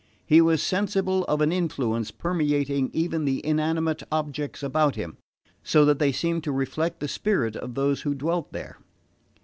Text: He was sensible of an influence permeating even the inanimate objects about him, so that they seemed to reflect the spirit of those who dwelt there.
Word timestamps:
He 0.25 0.41
was 0.41 0.63
sensible 0.63 1.23
of 1.25 1.41
an 1.41 1.51
influence 1.51 2.09
permeating 2.09 2.89
even 2.91 3.23
the 3.23 3.45
inanimate 3.45 4.01
objects 4.11 4.63
about 4.63 4.95
him, 4.95 5.17
so 5.61 5.85
that 5.85 5.99
they 5.99 6.11
seemed 6.11 6.43
to 6.45 6.51
reflect 6.51 6.99
the 6.99 7.07
spirit 7.07 7.55
of 7.55 7.75
those 7.75 8.01
who 8.01 8.15
dwelt 8.15 8.51
there. 8.51 8.79